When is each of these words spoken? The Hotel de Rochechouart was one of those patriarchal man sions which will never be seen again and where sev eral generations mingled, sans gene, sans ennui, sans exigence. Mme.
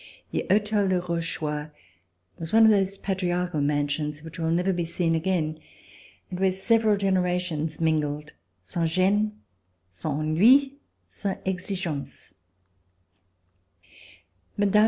The 0.31 0.43
Hotel 0.49 0.87
de 0.87 0.99
Rochechouart 0.99 1.69
was 2.39 2.51
one 2.51 2.65
of 2.65 2.71
those 2.71 2.97
patriarchal 2.97 3.61
man 3.61 3.87
sions 3.87 4.23
which 4.23 4.39
will 4.39 4.49
never 4.49 4.73
be 4.73 4.83
seen 4.83 5.13
again 5.13 5.59
and 6.31 6.39
where 6.39 6.51
sev 6.51 6.81
eral 6.81 6.97
generations 6.97 7.79
mingled, 7.79 8.31
sans 8.63 8.91
gene, 8.95 9.41
sans 9.91 10.19
ennui, 10.23 10.79
sans 11.07 11.37
exigence. 11.45 12.33
Mme. 14.57 14.73